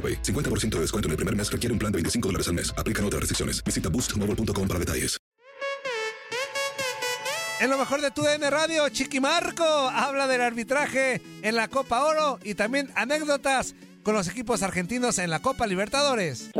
50% 0.00 0.70
de 0.76 0.80
descuento 0.80 1.08
en 1.08 1.12
el 1.12 1.16
primer 1.16 1.36
mes 1.36 1.52
requiere 1.52 1.72
un 1.72 1.78
plan 1.78 1.92
de 1.92 1.96
25 1.96 2.28
dólares 2.28 2.48
al 2.48 2.54
mes. 2.54 2.74
Aplican 2.78 3.04
otras 3.04 3.20
restricciones. 3.20 3.62
Visita 3.64 3.88
boostmobile.com 3.90 4.66
para 4.66 4.80
detalles. 4.80 5.20
En 7.60 7.68
lo 7.68 7.76
mejor 7.76 8.00
de 8.00 8.10
tu 8.10 8.22
DN 8.22 8.48
Radio, 8.48 8.88
Chiqui 8.88 9.20
Marco 9.20 9.62
habla 9.62 10.26
del 10.26 10.40
arbitraje 10.40 11.20
en 11.42 11.56
la 11.56 11.68
Copa 11.68 12.06
Oro 12.06 12.38
y 12.42 12.54
también 12.54 12.88
anécdotas 12.94 13.74
con 14.02 14.14
los 14.14 14.30
equipos 14.30 14.62
argentinos 14.62 15.18
en 15.18 15.28
la 15.28 15.40
Copa 15.40 15.66
Libertadores. 15.66 16.50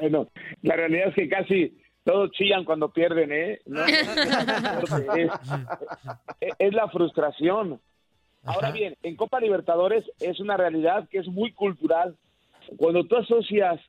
bueno, 0.00 0.28
la 0.62 0.74
realidad 0.74 1.10
es 1.10 1.14
que 1.14 1.28
casi 1.28 1.78
todos 2.02 2.32
chillan 2.32 2.64
cuando 2.64 2.92
pierden, 2.92 3.30
¿eh? 3.30 3.60
es 6.58 6.74
la 6.74 6.88
frustración. 6.88 7.80
Ahora 8.44 8.70
bien, 8.70 8.96
en 9.02 9.16
Copa 9.16 9.40
Libertadores 9.40 10.04
es 10.20 10.40
una 10.40 10.56
realidad 10.56 11.08
que 11.08 11.18
es 11.18 11.28
muy 11.28 11.52
cultural. 11.52 12.16
Cuando 12.76 13.04
tú 13.04 13.16
asocias 13.16 13.80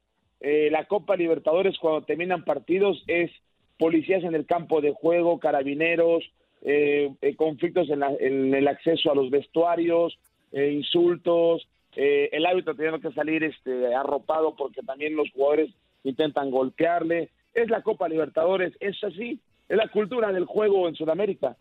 eh, 0.41 0.69
la 0.71 0.85
Copa 0.85 1.15
Libertadores 1.15 1.77
cuando 1.77 2.01
terminan 2.01 2.43
partidos 2.43 3.03
es 3.07 3.31
policías 3.77 4.23
en 4.23 4.33
el 4.33 4.45
campo 4.45 4.81
de 4.81 4.91
juego, 4.91 5.39
carabineros, 5.39 6.23
eh, 6.63 7.11
eh, 7.21 7.35
conflictos 7.35 7.89
en, 7.89 8.53
el 8.53 8.67
acceso 8.67 9.11
a 9.11 9.15
los 9.15 9.29
vestuarios, 9.29 10.17
insultos, 10.53 11.65
el 11.95 12.45
árbitro 12.45 12.75
teniendo 12.75 12.99
que 12.99 13.15
salir 13.15 13.43
este, 13.43 13.95
arropado 13.95 14.55
porque 14.55 14.81
también 14.81 15.15
los 15.15 15.31
jugadores 15.31 15.71
intentan 16.03 16.51
golpearle. 16.51 17.29
Es 17.53 17.69
la 17.69 17.81
Copa 17.81 18.09
Libertadores, 18.09 18.73
es 18.79 19.01
así, 19.03 19.39
es 19.69 19.77
la 19.77 19.87
cultura 19.87 20.31
del 20.33 20.45
juego 20.45 20.89
en 20.89 20.95
Sudamérica. 20.95 21.55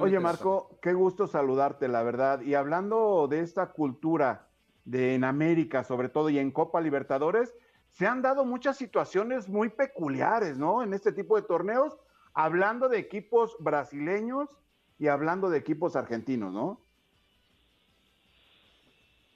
Oye, 0.00 0.20
Marco, 0.20 0.78
qué 0.80 0.92
gusto 0.92 1.26
saludarte, 1.26 1.88
la 1.88 2.02
verdad. 2.02 2.40
Y 2.42 2.54
hablando 2.54 3.26
de 3.28 3.40
esta 3.40 3.72
cultura 3.72 4.48
de 4.84 5.14
en 5.14 5.24
América, 5.24 5.82
sobre 5.82 6.08
todo, 6.08 6.30
y 6.30 6.38
en 6.38 6.52
Copa 6.52 6.80
Libertadores, 6.80 7.54
se 7.90 8.06
han 8.06 8.22
dado 8.22 8.44
muchas 8.44 8.76
situaciones 8.76 9.48
muy 9.48 9.70
peculiares, 9.70 10.58
¿no? 10.58 10.82
En 10.82 10.92
este 10.94 11.12
tipo 11.12 11.36
de 11.36 11.46
torneos, 11.46 11.98
hablando 12.34 12.88
de 12.88 12.98
equipos 12.98 13.56
brasileños 13.58 14.48
y 14.98 15.08
hablando 15.08 15.50
de 15.50 15.58
equipos 15.58 15.96
argentinos, 15.96 16.52
¿no? 16.52 16.80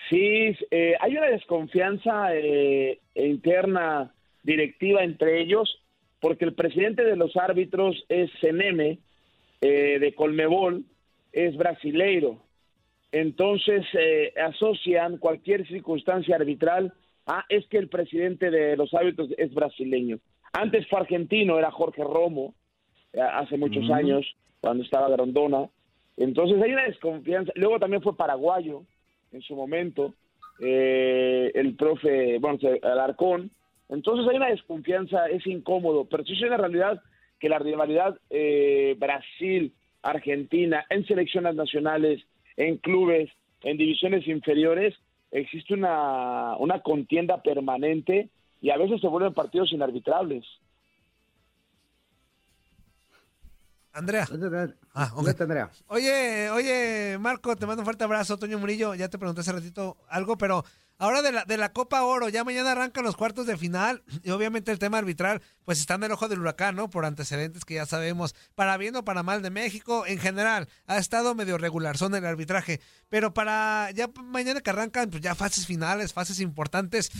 Sí, 0.09 0.57
eh, 0.71 0.95
hay 1.01 1.17
una 1.17 1.27
desconfianza 1.27 2.35
eh, 2.35 3.01
interna 3.15 4.13
directiva 4.43 5.03
entre 5.03 5.41
ellos, 5.41 5.83
porque 6.21 6.45
el 6.45 6.55
presidente 6.55 7.05
de 7.05 7.17
los 7.17 7.37
árbitros 7.37 8.05
es 8.09 8.31
Seneme, 8.41 8.99
eh, 9.61 9.99
de 9.99 10.15
Colmebol 10.15 10.85
es 11.33 11.57
brasileiro. 11.57 12.39
Entonces 13.13 13.85
eh, 13.93 14.33
asocian 14.41 15.19
cualquier 15.19 15.67
circunstancia 15.67 16.37
arbitral 16.37 16.95
a 17.27 17.45
es 17.49 17.67
que 17.67 17.79
el 17.79 17.89
presidente 17.89 18.51
de 18.51 18.77
los 18.77 18.95
árbitros 18.95 19.29
es 19.37 19.53
brasileño. 19.53 20.19
Antes 20.53 20.89
fue 20.89 21.01
argentino, 21.01 21.59
era 21.59 21.71
Jorge 21.71 22.03
Romo, 22.03 22.55
eh, 23.13 23.21
hace 23.21 23.59
muchos 23.59 23.91
años, 23.91 24.27
cuando 24.61 24.83
estaba 24.83 25.11
Grondona. 25.11 25.69
Entonces 26.17 26.61
hay 26.63 26.73
una 26.73 26.85
desconfianza. 26.85 27.53
Luego 27.57 27.79
también 27.79 28.03
fue 28.03 28.17
paraguayo 28.17 28.85
en 29.33 29.43
su 29.43 29.55
momento, 29.55 30.15
el 30.59 31.75
profe, 31.77 32.39
bueno, 32.39 32.59
Alarcón. 32.83 33.51
Entonces 33.89 34.27
hay 34.29 34.37
una 34.37 34.51
desconfianza, 34.51 35.27
es 35.27 35.47
incómodo, 35.47 36.05
pero 36.05 36.25
si 36.25 36.33
es 36.33 36.43
una 36.43 36.57
realidad 36.57 37.03
que 37.41 37.49
la 37.49 37.59
rivalidad 37.59 38.19
eh, 38.29 38.95
Brasil-Argentina 38.99 40.85
en 40.91 41.05
selecciones 41.07 41.55
nacionales, 41.57 42.23
en 42.57 42.77
clubes, 42.77 43.31
en 43.63 43.79
divisiones 43.79 44.27
inferiores, 44.29 44.95
existe 45.31 45.75
una, 45.75 46.57
una 46.59 46.81
contienda 46.81 47.43
permanente 47.43 48.29
y 48.61 48.71
a 48.71 48.77
veces 48.77 49.01
se 49.01 49.09
vuelven 49.09 49.35
partidos 49.35 49.73
inarbitrables. 49.73 50.45
Andrea. 53.93 54.27
Ah, 54.95 55.13
Andrea. 55.17 55.71
Oye, 55.89 56.49
oye, 56.51 57.19
Marco, 57.19 57.57
te 57.57 57.67
mando 57.67 57.83
un 57.83 57.87
fuerte 57.87 58.05
abrazo, 58.05 58.39
Toño 58.39 58.59
Murillo. 58.59 58.95
Ya 58.95 59.09
te 59.09 59.19
pregunté 59.19 59.41
hace 59.41 59.53
ratito 59.53 59.97
algo, 60.09 60.39
pero 60.39 60.65
Ahora 61.01 61.23
de 61.23 61.33
la, 61.33 61.47
de 61.47 61.57
la 61.57 61.73
Copa 61.73 62.03
Oro, 62.03 62.29
ya 62.29 62.45
mañana 62.45 62.73
arrancan 62.73 63.05
los 63.05 63.17
cuartos 63.17 63.47
de 63.47 63.57
final 63.57 64.03
y 64.23 64.33
obviamente 64.33 64.71
el 64.71 64.79
tema 64.79 64.99
arbitral, 64.99 65.41
pues 65.65 65.81
está 65.81 65.95
en 65.95 66.03
el 66.03 66.13
ojo 66.13 66.29
del 66.29 66.41
huracán, 66.41 66.77
¿no? 66.77 66.91
Por 66.91 67.07
antecedentes 67.07 67.65
que 67.65 67.73
ya 67.73 67.87
sabemos, 67.87 68.35
para 68.55 68.77
bien 68.77 68.95
o 68.97 69.03
para 69.03 69.23
mal 69.23 69.41
de 69.41 69.49
México, 69.49 70.05
en 70.07 70.19
general, 70.19 70.69
ha 70.87 70.99
estado 70.99 71.35
medio 71.35 71.57
regular, 71.57 71.97
son 71.97 72.15
el 72.15 72.27
arbitraje, 72.27 72.83
pero 73.09 73.33
para 73.33 73.91
ya 73.93 74.11
mañana 74.25 74.61
que 74.61 74.69
arrancan, 74.69 75.09
pues 75.09 75.23
ya 75.23 75.35
fases 75.35 75.67
finales, 75.67 76.13
fases 76.13 76.39
importantes, 76.39 77.11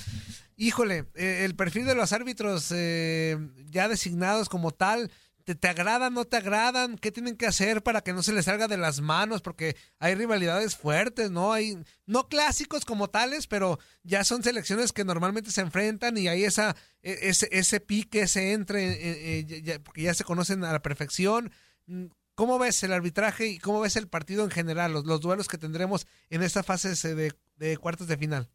híjole, 0.59 1.07
eh, 1.15 1.47
el 1.47 1.57
perfil 1.57 1.87
de 1.87 1.95
los 1.95 2.13
árbitros 2.13 2.71
eh, 2.73 3.39
ya 3.71 3.89
designados 3.89 4.51
como 4.51 4.73
tal, 4.73 5.11
¿Te, 5.55 5.69
agradan, 5.69 6.15
no 6.15 6.25
te 6.25 6.37
agradan? 6.37 6.97
¿Qué 6.99 7.11
tienen 7.11 7.37
que 7.37 7.47
hacer 7.47 7.83
para 7.83 8.03
que 8.03 8.13
no 8.13 8.23
se 8.23 8.33
les 8.33 8.45
salga 8.45 8.69
de 8.69 8.77
las 8.77 9.01
manos? 9.01 9.43
Porque 9.43 9.77
hay 9.99 10.15
rivalidades 10.15 10.77
fuertes, 10.77 11.31
¿no? 11.31 11.53
Hay, 11.53 11.79
no 12.07 12.29
clásicos 12.29 12.85
como 12.85 13.09
tales, 13.09 13.47
pero 13.47 13.79
ya 14.03 14.25
son 14.25 14.43
selecciones 14.43 14.93
que 14.93 15.05
normalmente 15.05 15.51
se 15.51 15.61
enfrentan 15.61 16.17
y 16.19 16.29
hay 16.29 16.45
esa, 16.45 16.77
e, 17.03 17.19
ese, 17.23 17.49
ese 17.53 17.81
pique, 17.81 18.23
ese 18.23 18.53
entre, 18.53 18.93
eh, 18.93 19.47
eh, 19.49 19.79
porque 19.81 20.03
ya 20.03 20.15
se 20.15 20.25
conocen 20.25 20.65
a 20.65 20.73
la 20.73 20.83
perfección. 20.83 21.51
Mm, 21.87 22.07
¿Cómo 22.35 22.59
ves 22.59 22.83
el 22.83 22.93
arbitraje 22.93 23.47
y 23.49 23.59
cómo 23.59 23.81
ves 23.81 23.97
el 23.97 24.09
partido 24.09 24.45
en 24.45 24.51
general, 24.51 24.93
los, 24.93 25.21
duelos 25.21 25.49
que 25.49 25.59
tendremos 25.59 26.07
en 26.31 26.43
esta 26.43 26.63
fase 26.63 26.95
de, 27.15 27.35
de 27.57 27.77
cuartos 27.77 28.07
de 28.07 28.17
final? 28.17 28.49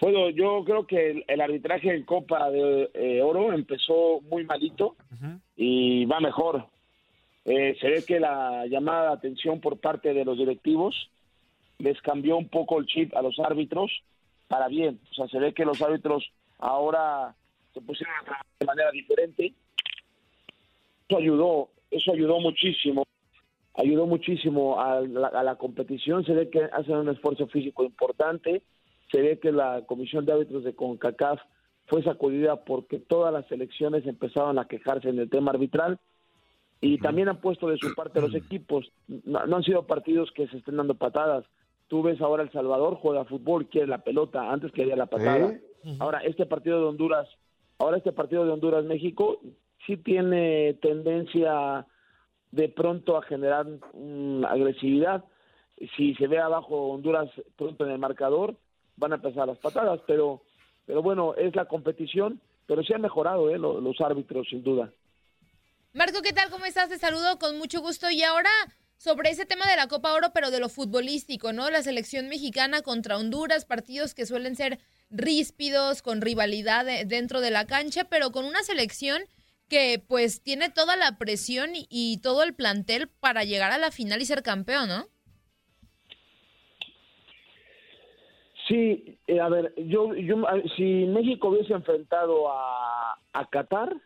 Bueno, 0.00 0.30
yo 0.30 0.64
creo 0.64 0.86
que 0.86 1.24
el, 1.26 1.40
arbitraje 1.42 1.94
en 1.94 2.04
Copa 2.04 2.50
de 2.50 2.90
eh, 2.94 3.22
Oro 3.22 3.52
empezó 3.52 4.22
muy 4.30 4.44
malito 4.44 4.96
y 5.56 6.06
va 6.06 6.20
mejor. 6.20 6.66
Eh, 7.44 7.76
se 7.78 7.90
ve 7.90 8.04
que 8.06 8.18
la 8.18 8.66
llamada 8.66 9.08
de 9.08 9.14
atención 9.14 9.60
por 9.60 9.78
parte 9.78 10.14
de 10.14 10.24
los 10.24 10.38
directivos 10.38 11.10
les 11.78 12.00
cambió 12.00 12.38
un 12.38 12.48
poco 12.48 12.78
el 12.78 12.86
chip 12.86 13.14
a 13.14 13.20
los 13.20 13.38
árbitros 13.40 13.90
para 14.48 14.68
bien. 14.68 14.98
O 15.10 15.14
sea, 15.14 15.28
se 15.28 15.38
ve 15.38 15.52
que 15.52 15.66
los 15.66 15.80
árbitros 15.82 16.32
ahora 16.58 17.34
se 17.74 17.82
pusieron 17.82 18.14
a 18.16 18.24
trabajar 18.24 18.46
de 18.58 18.66
manera 18.66 18.90
diferente. 18.92 19.52
Eso 21.08 21.18
ayudó, 21.18 21.68
eso 21.90 22.12
ayudó 22.12 22.40
muchísimo. 22.40 23.04
Ayudó 23.74 24.06
muchísimo 24.06 24.80
a 24.80 25.02
la, 25.02 25.28
a 25.28 25.42
la 25.42 25.56
competición. 25.56 26.24
Se 26.24 26.32
ve 26.32 26.48
que 26.48 26.62
hacen 26.72 26.96
un 26.96 27.08
esfuerzo 27.10 27.46
físico 27.48 27.84
importante 27.84 28.62
se 29.10 29.20
ve 29.20 29.38
que 29.38 29.52
la 29.52 29.84
comisión 29.86 30.24
de 30.24 30.32
árbitros 30.32 30.64
de 30.64 30.74
CONCACAF 30.74 31.40
fue 31.86 32.02
sacudida 32.02 32.64
porque 32.64 32.98
todas 32.98 33.32
las 33.32 33.50
elecciones 33.50 34.06
empezaron 34.06 34.58
a 34.58 34.66
quejarse 34.66 35.08
en 35.08 35.18
el 35.18 35.28
tema 35.28 35.50
arbitral 35.50 35.98
y 36.80 36.98
también 36.98 37.28
han 37.28 37.40
puesto 37.40 37.68
de 37.68 37.76
su 37.76 37.94
parte 37.94 38.20
los 38.20 38.34
equipos. 38.34 38.90
No, 39.24 39.40
han 39.40 39.62
sido 39.64 39.86
partidos 39.86 40.30
que 40.32 40.46
se 40.48 40.58
estén 40.58 40.76
dando 40.76 40.94
patadas. 40.94 41.44
Tú 41.88 42.02
ves 42.02 42.20
ahora 42.20 42.44
El 42.44 42.52
Salvador 42.52 42.94
juega 42.94 43.24
fútbol, 43.24 43.68
quiere 43.68 43.88
la 43.88 43.98
pelota, 43.98 44.50
antes 44.50 44.72
quería 44.72 44.96
la 44.96 45.06
patada. 45.06 45.58
Ahora 45.98 46.20
este 46.20 46.46
partido 46.46 46.78
de 46.78 46.86
Honduras, 46.86 47.28
ahora 47.78 47.96
este 47.96 48.12
partido 48.12 48.44
de 48.44 48.52
Honduras 48.52 48.84
México 48.84 49.40
sí 49.86 49.96
tiene 49.96 50.74
tendencia 50.74 51.86
de 52.52 52.68
pronto 52.68 53.16
a 53.16 53.22
generar 53.22 53.66
agresividad. 54.48 55.24
Si 55.96 56.14
se 56.14 56.28
ve 56.28 56.38
abajo 56.38 56.90
Honduras 56.90 57.28
pronto 57.56 57.84
en 57.84 57.90
el 57.90 57.98
marcador, 57.98 58.56
van 59.00 59.12
a 59.12 59.16
empezar 59.16 59.48
las 59.48 59.58
patadas, 59.58 60.00
pero, 60.06 60.42
pero 60.86 61.02
bueno, 61.02 61.34
es 61.34 61.56
la 61.56 61.64
competición, 61.64 62.40
pero 62.66 62.84
sí 62.84 62.92
han 62.92 63.00
mejorado 63.00 63.50
¿eh? 63.50 63.58
los, 63.58 64.00
árbitros, 64.00 64.46
sin 64.48 64.62
duda. 64.62 64.92
Marco, 65.92 66.22
¿qué 66.22 66.32
tal? 66.32 66.50
¿Cómo 66.50 66.66
estás? 66.66 66.88
Te 66.88 66.98
saludo 66.98 67.38
con 67.38 67.58
mucho 67.58 67.80
gusto. 67.80 68.10
Y 68.10 68.22
ahora 68.22 68.50
sobre 68.96 69.30
ese 69.30 69.46
tema 69.46 69.66
de 69.68 69.76
la 69.76 69.88
Copa 69.88 70.12
Oro, 70.12 70.28
pero 70.32 70.50
de 70.52 70.60
lo 70.60 70.68
futbolístico, 70.68 71.52
¿no? 71.52 71.70
La 71.70 71.82
selección 71.82 72.28
mexicana 72.28 72.82
contra 72.82 73.16
Honduras, 73.16 73.64
partidos 73.64 74.14
que 74.14 74.26
suelen 74.26 74.54
ser 74.54 74.78
ríspidos, 75.10 76.02
con 76.02 76.20
rivalidad 76.20 76.86
dentro 77.06 77.40
de 77.40 77.50
la 77.50 77.66
cancha, 77.66 78.04
pero 78.04 78.30
con 78.30 78.44
una 78.44 78.62
selección 78.62 79.22
que 79.68 80.04
pues 80.06 80.42
tiene 80.42 80.68
toda 80.68 80.96
la 80.96 81.16
presión 81.16 81.70
y 81.74 82.18
todo 82.18 82.42
el 82.42 82.54
plantel 82.54 83.08
para 83.08 83.44
llegar 83.44 83.72
a 83.72 83.78
la 83.78 83.90
final 83.90 84.20
y 84.20 84.26
ser 84.26 84.42
campeón, 84.42 84.88
¿no? 84.88 85.08
Sí, 88.70 89.18
eh, 89.26 89.40
a 89.40 89.48
ver, 89.48 89.74
yo, 89.76 90.14
yo, 90.14 90.36
si 90.76 91.04
México 91.06 91.48
hubiese 91.48 91.72
enfrentado 91.72 92.48
a, 92.52 93.18
a 93.32 93.46
Qatar, 93.50 93.96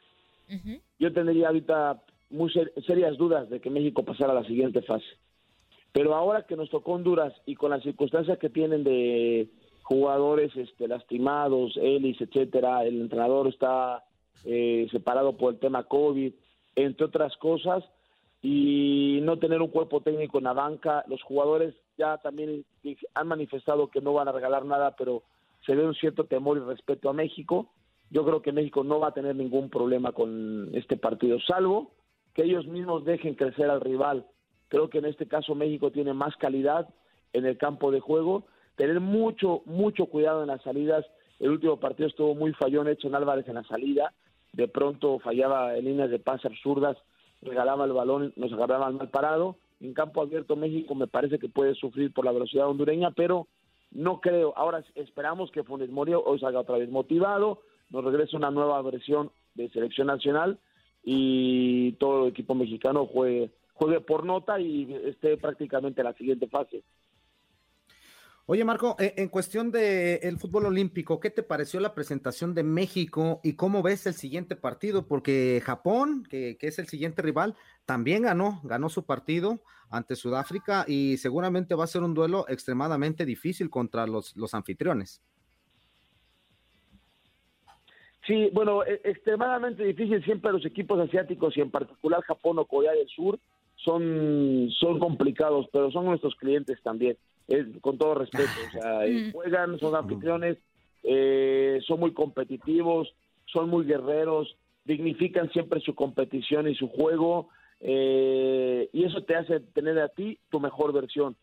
yo 0.99 1.13
tendría 1.13 1.49
ahorita 1.49 2.03
muy 2.31 2.51
serias 2.87 3.19
dudas 3.19 3.51
de 3.51 3.61
que 3.61 3.69
México 3.69 4.05
pasara 4.05 4.33
a 4.33 4.37
la 4.37 4.47
siguiente 4.47 4.81
fase. 4.81 5.05
Pero 5.93 6.15
ahora 6.15 6.47
que 6.47 6.57
nos 6.57 6.71
tocó 6.71 6.93
Honduras 6.93 7.35
y 7.45 7.57
con 7.57 7.73
las 7.73 7.83
circunstancias 7.83 8.39
que 8.39 8.49
tienen 8.49 8.85
de 8.85 9.49
jugadores 9.83 10.51
este, 10.57 10.89
lastimados, 10.89 11.77
Ellis, 11.77 12.19
etcétera, 12.23 12.87
el 12.87 13.03
entrenador 13.03 13.49
está 13.49 14.03
eh, 14.47 14.89
separado 14.91 15.37
por 15.37 15.53
el 15.53 15.61
tema 15.61 15.85
COVID, 15.85 16.33
entre 16.77 17.05
otras 17.05 17.37
cosas, 17.37 17.85
y 18.41 19.19
no 19.23 19.39
tener 19.39 19.61
un 19.61 19.69
cuerpo 19.69 20.01
técnico 20.01 20.39
en 20.39 20.45
la 20.45 20.55
banca, 20.55 21.05
los 21.07 21.23
jugadores 21.23 21.75
ya 21.97 22.19
también 22.19 22.65
han 23.15 23.29
manifestado 23.29 23.89
que 23.89 24.01
no 24.01 24.13
van 24.13 24.29
a 24.29 24.33
regalar 24.33 24.65
nada, 24.65 24.95
pero 24.97 25.23
se 25.65 25.75
ve 25.75 25.87
un 25.87 25.95
cierto 25.95 26.25
temor 26.25 26.59
y 26.59 26.61
respeto 26.61 27.09
a 27.09 27.13
México. 27.13 27.71
Yo 28.11 28.25
creo 28.25 28.43
que 28.43 28.53
México 28.53 28.85
no 28.85 29.01
va 29.01 29.09
a 29.09 29.15
tener 29.15 29.35
ningún 29.35 29.71
problema 29.71 30.13
con 30.13 30.71
este 30.75 30.97
partido, 30.97 31.39
salvo 31.41 31.93
que 32.35 32.43
ellos 32.43 32.67
mismos 32.67 33.05
dejen 33.05 33.35
crecer 33.35 33.71
al 33.71 33.81
rival. 33.81 34.27
Creo 34.69 34.91
que 34.91 34.99
en 34.99 35.05
este 35.05 35.27
caso 35.27 35.55
México 35.55 35.93
tiene 35.93 36.13
más 36.13 36.37
calidad 36.37 36.89
en 37.33 37.47
el 37.47 37.57
campo 37.57 37.93
de 37.93 38.01
juego. 38.01 38.45
Tener 38.77 38.99
mucho, 39.01 39.63
mucho 39.67 40.07
cuidado 40.07 40.43
en 40.43 40.49
las 40.49 40.63
salidas. 40.63 41.07
El 41.39 41.51
último 41.51 41.79
partido 41.79 42.09
estuvo 42.09 42.35
muy 42.35 42.53
fallón 42.53 42.89
hecho 42.89 43.07
en 43.07 43.15
Álvarez 43.15 43.47
en 43.47 43.55
la 43.55 43.63
salida. 43.65 44.13
De 44.53 44.67
pronto 44.67 45.21
fallaba 45.21 45.77
en 45.77 45.85
líneas 45.85 46.11
de 46.11 46.19
pase 46.19 46.49
absurdas, 46.49 46.97
regalaba 47.41 47.85
el 47.85 47.93
balón, 47.93 48.33
nos 48.37 48.53
agarraba 48.53 48.91
mal 48.91 49.11
parado 49.11 49.57
en 49.85 49.93
campo 49.93 50.23
abierto 50.23 50.57
México 50.57 50.95
me 50.95 51.07
parece 51.07 51.39
que 51.39 51.49
puede 51.49 51.75
sufrir 51.75 52.13
por 52.13 52.25
la 52.25 52.33
velocidad 52.33 52.69
hondureña, 52.69 53.11
pero 53.11 53.49
no 53.91 54.21
creo. 54.21 54.55
Ahora 54.57 54.83
esperamos 54.95 55.51
que 55.51 55.63
Funes 55.63 55.91
Mori 55.91 56.15
hoy 56.15 56.39
salga 56.39 56.61
otra 56.61 56.79
vez 56.79 56.91
motivado, 56.91 57.61
nos 57.91 58.05
regrese 58.05 58.37
una 58.37 58.51
nueva 58.51 58.81
versión 58.83 59.31
de 59.55 59.69
selección 59.71 60.07
nacional 60.07 60.59
y 61.05 61.93
todo 61.93 62.25
el 62.25 62.31
equipo 62.31 62.55
mexicano 62.55 63.07
juegue, 63.07 63.51
juegue 63.75 64.01
por 64.01 64.25
nota 64.25 64.59
y 64.59 64.93
esté 65.05 65.37
prácticamente 65.37 66.01
en 66.01 66.07
la 66.07 66.15
siguiente 66.15 66.49
fase. 66.49 66.83
Oye, 68.47 68.63
Marco, 68.63 68.95
eh, 68.99 69.15
en 69.17 69.31
cuestión 69.31 69.71
del 69.71 70.19
el 70.23 70.37
fútbol 70.37 70.67
olímpico, 70.67 71.19
¿qué 71.19 71.31
te 71.31 71.43
pareció 71.43 71.81
la 71.81 71.95
presentación 71.95 72.55
de 72.55 72.63
México 72.63 73.41
y 73.43 73.55
cómo 73.55 73.83
ves 73.83 74.07
el 74.07 74.13
siguiente 74.13 74.55
partido? 74.55 75.07
Porque 75.09 75.63
Japón, 75.65 76.25
que, 76.29 76.59
es 76.61 76.79
el 76.79 76.87
siguiente 76.87 77.23
rival, 77.23 77.55
también 77.87 78.25
ganó, 78.25 78.61
ganó 78.63 78.91
su 78.91 79.07
partido 79.07 79.61
ante 79.89 80.15
Sudáfrica 80.15 80.85
y 80.87 81.17
seguramente 81.17 81.75
va 81.75 81.85
a 81.85 81.87
ser 81.87 82.03
un 82.03 82.13
duelo 82.13 82.45
extremadamente 82.47 83.25
difícil 83.25 83.71
contra 83.71 84.07
los, 84.07 84.37
los 84.37 84.53
anfitriones. 84.53 85.23
Sí, 88.27 88.51
bueno, 88.53 88.85
e, 88.85 89.01
extremadamente 89.05 89.85
difícil 89.85 90.23
siempre 90.23 90.53
los 90.53 90.67
equipos 90.67 91.01
asiáticos 91.01 91.57
y 91.57 91.63
en 91.63 91.71
particular 91.71 92.21
Japón 92.21 92.59
o 92.59 92.67
Corea 92.67 92.93
del 92.93 93.09
Sur 93.09 93.39
son, 93.77 94.69
son 94.79 94.99
complicados, 94.99 95.67
pero 95.73 95.91
son 95.91 96.05
nuestros 96.05 96.35
clientes 96.37 96.79
también 96.83 97.17
con 97.81 97.99
todo 97.99 98.15
respeto, 98.15 98.51
o 98.69 98.73
sea, 98.73 99.07
eh, 99.07 99.29
mm. 99.29 99.33
juegan, 99.33 99.79
son 99.79 99.95
anfitriones, 99.95 100.59
eh, 101.03 101.81
son 101.87 102.01
muy 102.01 102.13
competitivos, 102.13 103.15
son 103.47 103.69
muy 103.69 103.85
guerreros, 103.85 104.57
dignifican 104.85 105.51
siempre 105.51 105.81
su 105.81 105.95
competición 105.95 106.69
y 106.69 106.75
su 106.75 106.89
juego, 106.89 107.49
eh, 107.81 108.89
y 108.93 109.05
eso 109.05 109.23
te 109.23 109.37
hace 109.37 109.61
tener 109.61 109.99
a 109.99 110.09
ti 110.09 110.39
tu 110.51 110.61
mejor 110.61 110.93
versión. 110.93 111.37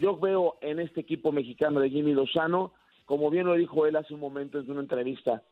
Yo 0.00 0.16
veo 0.16 0.56
en 0.60 0.78
este 0.78 1.00
equipo 1.00 1.32
mexicano 1.32 1.80
de 1.80 1.90
Jimmy 1.90 2.12
Lozano, 2.12 2.72
como 3.04 3.30
bien 3.30 3.46
lo 3.46 3.54
dijo 3.54 3.86
él 3.86 3.96
hace 3.96 4.14
un 4.14 4.20
momento 4.20 4.60
en 4.60 4.70
una 4.70 4.80
entrevista, 4.80 5.42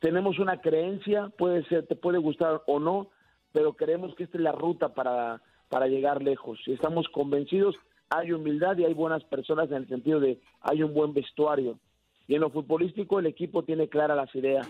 tenemos 0.00 0.38
una 0.38 0.60
creencia, 0.60 1.30
puede 1.36 1.64
ser, 1.64 1.86
te 1.86 1.96
puede 1.96 2.18
gustar 2.18 2.62
o 2.66 2.78
no, 2.80 3.08
pero 3.52 3.74
creemos 3.74 4.14
que 4.14 4.24
esta 4.24 4.38
es 4.38 4.44
la 4.44 4.52
ruta 4.52 4.94
para, 4.94 5.40
para 5.68 5.86
llegar 5.86 6.22
lejos. 6.22 6.58
Y 6.66 6.72
estamos 6.72 7.08
convencidos 7.08 7.76
hay 8.10 8.32
humildad 8.32 8.76
y 8.78 8.84
hay 8.84 8.94
buenas 8.94 9.24
personas 9.24 9.70
en 9.70 9.78
el 9.78 9.88
sentido 9.88 10.20
de 10.20 10.38
hay 10.60 10.82
un 10.82 10.94
buen 10.94 11.12
vestuario. 11.12 11.78
Y 12.26 12.34
en 12.34 12.40
lo 12.40 12.50
futbolístico 12.50 13.18
el 13.18 13.26
equipo 13.26 13.62
tiene 13.62 13.88
claras 13.88 14.16
las 14.16 14.34
ideas. 14.34 14.66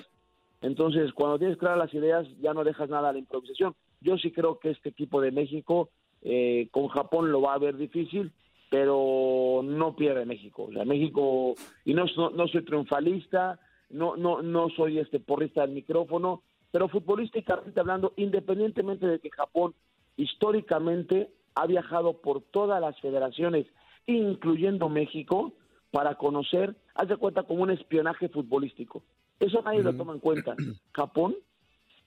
Entonces, 0.60 1.12
cuando 1.12 1.38
tienes 1.38 1.56
claras 1.56 1.78
las 1.78 1.94
ideas, 1.94 2.26
ya 2.40 2.52
no 2.52 2.64
dejas 2.64 2.88
nada 2.88 3.10
a 3.10 3.12
la 3.12 3.18
improvisación. 3.18 3.74
Yo 4.00 4.16
sí 4.18 4.32
creo 4.32 4.58
que 4.58 4.70
este 4.70 4.88
equipo 4.88 5.20
de 5.20 5.30
México 5.30 5.90
eh, 6.22 6.68
con 6.70 6.88
Japón 6.88 7.30
lo 7.30 7.40
va 7.40 7.54
a 7.54 7.58
ver 7.58 7.76
difícil, 7.76 8.32
pero 8.70 9.60
no 9.64 9.94
pierde 9.94 10.26
México. 10.26 10.64
O 10.68 10.72
sea, 10.72 10.84
México, 10.84 11.54
y 11.84 11.94
no, 11.94 12.04
no, 12.16 12.48
soy 12.48 12.64
triunfalista, 12.64 13.58
no, 13.90 14.16
no, 14.16 14.42
no 14.42 14.68
soy 14.70 14.98
este 14.98 15.20
porrista 15.20 15.62
del 15.62 15.70
micrófono, 15.70 16.42
pero 16.70 16.88
futbolísticamente 16.88 17.80
hablando, 17.80 18.12
independientemente 18.16 19.06
de 19.06 19.20
que 19.20 19.30
Japón 19.30 19.74
históricamente 20.16 21.30
ha 21.58 21.66
viajado 21.66 22.20
por 22.20 22.40
todas 22.40 22.80
las 22.80 22.98
federaciones, 23.00 23.66
incluyendo 24.06 24.88
México, 24.88 25.52
para 25.90 26.14
conocer, 26.14 26.76
haz 26.94 27.08
de 27.08 27.16
cuenta 27.16 27.42
como 27.42 27.64
un 27.64 27.70
espionaje 27.70 28.28
futbolístico. 28.28 29.02
Eso 29.40 29.60
nadie 29.62 29.82
lo 29.82 29.92
toma 29.94 30.12
en 30.12 30.20
cuenta. 30.20 30.54
Japón, 30.92 31.34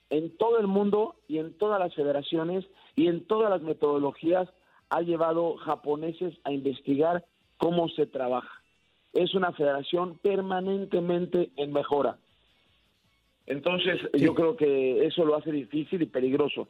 en 0.10 0.38
todo 0.38 0.58
el 0.58 0.67
mundo 0.67 1.15
y 1.27 1.39
en 1.39 1.58
todas 1.58 1.81
las 1.81 1.93
federaciones 1.93 2.65
y 2.96 3.08
en 3.08 3.27
todas 3.27 3.50
las 3.50 3.62
metodologías, 3.62 4.48
ha 4.89 5.01
llevado 5.01 5.58
japoneses 5.58 6.34
a 6.46 6.53
investigar 6.53 7.25
cómo 7.58 7.89
se 7.89 8.05
trabaja. 8.05 8.62
Es 9.12 9.36
una 9.36 9.51
federación 9.51 10.17
permanentemente 10.20 11.51
en 11.58 11.74
mejora. 11.74 12.17
Entonces, 13.48 14.00
yo 14.13 14.34
creo 14.34 14.55
que 14.55 15.05
eso 15.05 15.25
lo 15.25 15.36
hace 15.36 15.51
difícil 15.51 16.01
y 16.01 16.05
peligroso 16.05 16.70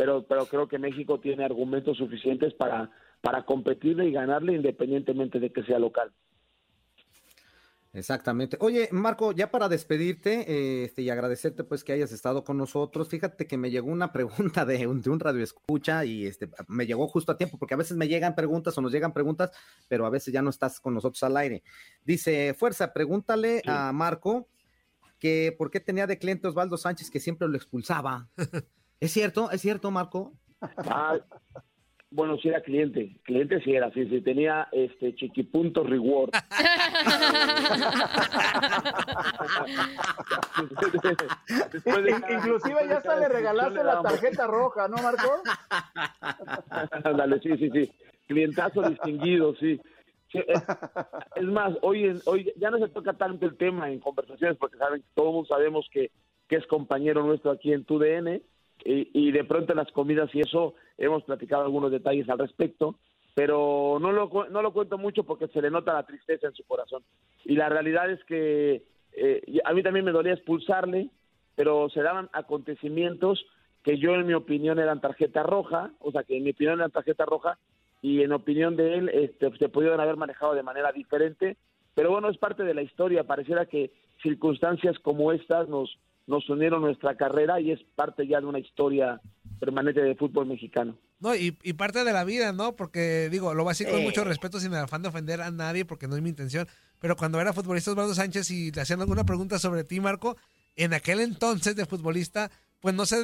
pero, 0.00 0.22
pero 0.26 0.46
creo 0.46 0.66
que 0.66 0.78
México 0.78 1.20
tiene 1.20 1.44
argumentos 1.44 1.98
suficientes 1.98 2.54
para, 2.54 2.90
para 3.20 3.44
competirle 3.44 4.06
y 4.08 4.12
ganarle 4.12 4.54
independientemente 4.54 5.38
de 5.38 5.52
que 5.52 5.62
sea 5.62 5.78
local. 5.78 6.10
Exactamente. 7.92 8.56
Oye, 8.60 8.88
Marco, 8.92 9.32
ya 9.32 9.50
para 9.50 9.68
despedirte 9.68 10.84
este, 10.84 11.02
y 11.02 11.10
agradecerte 11.10 11.64
pues 11.64 11.84
que 11.84 11.92
hayas 11.92 12.12
estado 12.12 12.44
con 12.44 12.56
nosotros, 12.56 13.10
fíjate 13.10 13.46
que 13.46 13.58
me 13.58 13.70
llegó 13.70 13.90
una 13.90 14.10
pregunta 14.12 14.64
de 14.64 14.86
un, 14.86 15.02
de 15.02 15.10
un 15.10 15.20
radio 15.20 15.44
escucha 15.44 16.02
y 16.06 16.24
este, 16.24 16.48
me 16.66 16.86
llegó 16.86 17.06
justo 17.06 17.32
a 17.32 17.36
tiempo 17.36 17.58
porque 17.58 17.74
a 17.74 17.76
veces 17.76 17.98
me 17.98 18.08
llegan 18.08 18.34
preguntas 18.34 18.78
o 18.78 18.80
nos 18.80 18.92
llegan 18.92 19.12
preguntas, 19.12 19.52
pero 19.86 20.06
a 20.06 20.10
veces 20.10 20.32
ya 20.32 20.40
no 20.40 20.48
estás 20.48 20.80
con 20.80 20.94
nosotros 20.94 21.22
al 21.24 21.36
aire. 21.36 21.62
Dice, 22.06 22.54
Fuerza, 22.54 22.94
pregúntale 22.94 23.60
a 23.66 23.92
Marco 23.92 24.48
que 25.18 25.54
por 25.58 25.70
qué 25.70 25.78
tenía 25.78 26.06
de 26.06 26.16
cliente 26.16 26.48
Osvaldo 26.48 26.78
Sánchez 26.78 27.10
que 27.10 27.20
siempre 27.20 27.48
lo 27.48 27.56
expulsaba. 27.58 28.30
¿Es 29.00 29.12
cierto? 29.12 29.50
¿Es 29.50 29.62
cierto, 29.62 29.90
Marco? 29.90 30.32
Ah, 30.60 31.16
bueno, 32.10 32.36
sí 32.38 32.48
era 32.48 32.60
cliente, 32.60 33.16
cliente 33.22 33.62
sí 33.62 33.72
era, 33.72 33.90
sí, 33.92 34.06
sí, 34.08 34.20
tenía 34.20 34.68
este 34.72 35.14
chiquipunto 35.14 35.84
reward. 35.84 36.30
Inclusive 41.86 42.88
ya 42.88 42.96
hasta 42.98 43.16
le 43.16 43.28
regalaste 43.28 43.84
la 43.84 44.02
tarjeta 44.02 44.48
roja, 44.48 44.88
¿no, 44.88 44.96
Marco? 44.96 45.42
Dale, 47.16 47.38
sí, 47.40 47.56
sí, 47.56 47.70
sí, 47.70 47.90
clientazo 48.26 48.82
distinguido, 48.82 49.54
sí. 49.54 49.80
es, 50.34 51.44
más, 51.44 51.74
hoy, 51.82 52.20
hoy 52.26 52.52
ya 52.56 52.70
no 52.70 52.78
se 52.78 52.88
toca 52.88 53.12
tanto 53.12 53.46
el 53.46 53.56
tema 53.56 53.88
en 53.88 54.00
conversaciones 54.00 54.58
porque 54.58 54.76
saben, 54.78 55.04
todos 55.14 55.46
sabemos 55.48 55.88
que, 55.92 56.10
que 56.48 56.56
es 56.56 56.66
compañero 56.66 57.22
nuestro 57.22 57.52
aquí 57.52 57.72
en 57.72 57.84
TUDN 57.84 58.42
y, 58.84 59.30
de 59.30 59.44
pronto 59.44 59.74
las 59.74 59.90
comidas 59.92 60.30
y 60.34 60.40
eso 60.40 60.74
hemos 60.98 61.22
platicado 61.24 61.62
algunos 61.62 61.90
detalles 61.90 62.28
al 62.28 62.38
respecto, 62.38 62.96
pero 63.34 63.98
no 64.00 64.12
lo, 64.12 64.30
no 64.50 64.62
lo 64.62 64.72
cuento 64.72 64.98
mucho 64.98 65.24
porque 65.24 65.48
se 65.48 65.62
le 65.62 65.70
nota 65.70 65.92
la 65.92 66.06
tristeza 66.06 66.46
en 66.46 66.54
su 66.54 66.64
corazón. 66.64 67.02
Y 67.44 67.56
la 67.56 67.68
realidad 67.68 68.10
es 68.10 68.22
que 68.24 68.82
eh, 69.12 69.60
a 69.64 69.72
mí 69.72 69.82
también 69.82 70.04
me 70.04 70.12
dolía 70.12 70.34
expulsarle, 70.34 71.10
pero 71.54 71.88
se 71.90 72.02
daban 72.02 72.28
acontecimientos 72.32 73.44
que 73.82 73.98
yo 73.98 74.14
en 74.14 74.26
mi 74.26 74.34
opinión 74.34 74.78
eran 74.78 75.00
tarjeta 75.00 75.42
roja, 75.42 75.90
o 76.00 76.12
sea 76.12 76.22
que 76.22 76.36
en 76.36 76.44
mi 76.44 76.50
opinión 76.50 76.78
eran 76.78 76.90
tarjeta 76.90 77.24
roja 77.24 77.58
y 78.02 78.22
en 78.22 78.32
opinión 78.32 78.76
de 78.76 78.94
él 78.94 79.08
este, 79.10 79.50
se 79.56 79.68
pudieron 79.68 80.00
haber 80.00 80.16
manejado 80.16 80.54
de 80.54 80.62
manera 80.62 80.92
diferente, 80.92 81.56
pero 81.94 82.10
bueno, 82.10 82.28
es 82.28 82.38
parte 82.38 82.62
de 82.62 82.74
la 82.74 82.82
historia, 82.82 83.24
pareciera 83.24 83.66
que 83.66 83.90
circunstancias 84.22 84.98
como 84.98 85.32
estas 85.32 85.68
nos, 85.68 85.98
nos 86.26 86.48
unieron 86.48 86.82
nuestra 86.82 87.16
carrera 87.16 87.60
y 87.60 87.72
es 87.72 87.80
parte 87.94 88.26
ya 88.26 88.40
de 88.40 88.46
una 88.46 88.58
historia 88.58 89.20
permanente 89.58 90.00
de 90.00 90.14
fútbol 90.14 90.46
mexicano. 90.46 90.96
No, 91.18 91.34
y, 91.34 91.52
parte 91.74 92.02
de 92.02 92.12
la 92.12 92.24
vida, 92.24 92.52
¿no? 92.52 92.76
Porque 92.76 93.28
digo, 93.30 93.52
lo 93.52 93.62
voy 93.62 93.70
a 93.70 93.72
decir 93.72 93.88
con 93.88 94.02
mucho 94.02 94.24
respeto 94.24 94.58
sin 94.58 94.74
afán 94.74 95.02
de 95.02 95.08
ofender 95.08 95.42
a 95.42 95.50
nadie 95.50 95.84
porque 95.84 96.08
no 96.08 96.16
es 96.16 96.22
mi 96.22 96.30
intención, 96.30 96.66
pero 96.98 97.16
cuando 97.16 97.40
era 97.40 97.52
futbolista 97.52 97.90
Osvaldo 97.90 98.14
Sánchez 98.14 98.50
y 98.50 98.70
le 98.70 98.80
hacían 98.80 99.00
alguna 99.00 99.24
pregunta 99.24 99.58
sobre 99.58 99.84
ti, 99.84 100.00
Marco, 100.00 100.36
en 100.76 100.94
aquel 100.94 101.20
entonces 101.20 101.76
de 101.76 101.84
futbolista, 101.84 102.50
pues 102.80 102.94
no, 102.94 103.04
se, 103.04 103.18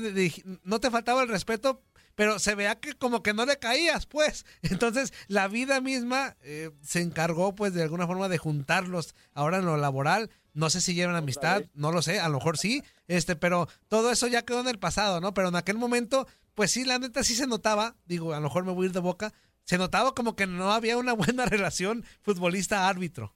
no 0.62 0.78
te 0.78 0.90
faltaba 0.90 1.22
el 1.22 1.28
respeto, 1.28 1.80
pero 2.14 2.38
se 2.38 2.54
vea 2.54 2.80
que 2.80 2.94
como 2.94 3.22
que 3.22 3.34
no 3.34 3.46
le 3.46 3.58
caías, 3.58 4.06
pues. 4.06 4.44
Entonces, 4.62 5.12
la 5.28 5.48
vida 5.48 5.80
misma 5.80 6.36
eh, 6.42 6.70
se 6.82 7.00
encargó, 7.02 7.54
pues, 7.54 7.74
de 7.74 7.82
alguna 7.82 8.06
forma 8.06 8.28
de 8.28 8.38
juntarlos 8.38 9.14
ahora 9.32 9.58
en 9.58 9.66
lo 9.66 9.76
laboral, 9.76 10.30
no 10.56 10.70
sé 10.70 10.80
si 10.80 10.94
llevan 10.94 11.16
amistad, 11.16 11.64
no 11.74 11.92
lo 11.92 12.00
sé, 12.00 12.18
a 12.18 12.28
lo 12.28 12.38
mejor 12.38 12.56
sí, 12.56 12.82
este, 13.08 13.36
pero 13.36 13.68
todo 13.88 14.10
eso 14.10 14.26
ya 14.26 14.42
quedó 14.42 14.60
en 14.60 14.68
el 14.68 14.78
pasado, 14.78 15.20
¿no? 15.20 15.34
Pero 15.34 15.48
en 15.48 15.56
aquel 15.56 15.76
momento, 15.76 16.26
pues 16.54 16.70
sí, 16.70 16.86
la 16.86 16.98
neta 16.98 17.22
sí 17.22 17.34
se 17.34 17.46
notaba, 17.46 17.94
digo, 18.06 18.32
a 18.32 18.36
lo 18.36 18.44
mejor 18.44 18.64
me 18.64 18.72
voy 18.72 18.86
a 18.86 18.88
ir 18.88 18.94
de 18.94 19.00
boca, 19.00 19.34
se 19.64 19.76
notaba 19.76 20.14
como 20.14 20.34
que 20.34 20.46
no 20.46 20.72
había 20.72 20.96
una 20.96 21.12
buena 21.12 21.44
relación 21.46 22.04
futbolista-árbitro. 22.22 23.34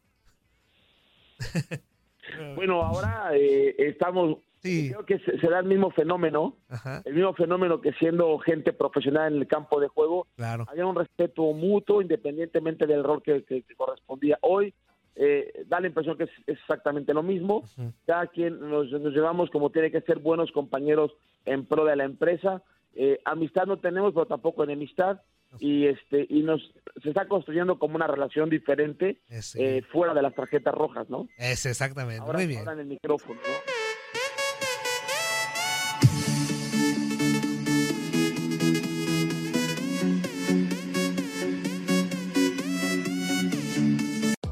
bueno, 2.57 2.83
ahora 2.83 3.33
eh, 3.35 3.75
estamos, 3.77 4.39
creo 4.63 5.05
que 5.05 5.19
será 5.19 5.59
el 5.59 5.67
mismo 5.67 5.91
fenómeno, 5.91 6.57
el 7.05 7.15
mismo 7.15 7.35
fenómeno 7.35 7.83
que 7.83 7.93
siendo 7.95 8.39
gente 8.39 8.73
profesional 8.73 9.35
en 9.35 9.41
el 9.41 9.47
campo 9.47 9.79
de 9.79 9.89
juego, 9.89 10.27
claro. 10.37 10.65
había 10.71 10.87
un 10.87 10.97
respeto 10.97 11.43
mutuo 11.53 12.01
independientemente 12.01 12.87
del 12.87 13.05
rol 13.05 13.23
que 13.23 13.45
correspondía. 13.77 14.39
Hoy 14.41 14.73
eh, 15.17 15.65
da 15.67 15.81
la 15.81 15.89
impresión 15.89 16.17
que 16.17 16.25
es, 16.25 16.31
exactamente 16.47 17.15
lo 17.15 17.23
mismo. 17.23 17.65
Cada 18.07 18.27
quien 18.27 18.59
nos, 18.61 18.91
llevamos 18.91 19.51
como 19.51 19.71
tiene 19.71 19.91
que 19.91 20.01
ser 20.03 20.19
buenos 20.19 20.53
compañeros 20.53 21.13
en 21.45 21.67
pro 21.67 21.85
de 21.85 21.97
la 21.97 22.05
empresa. 22.05 22.63
Eh, 22.95 23.21
amistad 23.25 23.67
no 23.67 23.79
tenemos, 23.79 24.13
pero 24.15 24.27
tampoco 24.27 24.65
enemistad. 24.65 25.21
Y 25.59 25.87
este 25.87 26.27
y 26.29 26.43
nos 26.43 26.63
se 27.03 27.09
está 27.09 27.27
construyendo 27.27 27.77
como 27.81 27.97
una 27.97 28.07
relación 28.07 28.49
diferente 28.49 29.21
eh, 29.57 29.83
fuera 29.91 30.15
de 30.15 30.23
las 30.23 30.33
tarjetas 30.33 30.73
rojas, 30.73 31.11
¿no? 31.11 31.29
Es 31.39 31.67
exactamente. 31.67 32.25
Muy 32.33 32.47
bien. 32.47 32.61
Ahora 32.61 32.75
en 32.75 32.81
el 32.81 32.87
micrófono, 32.87 33.41
¿no? 33.41 33.70